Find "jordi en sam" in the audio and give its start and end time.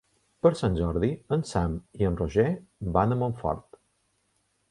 0.79-1.75